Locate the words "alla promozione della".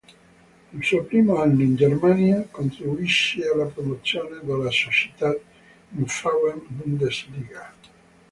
3.47-4.71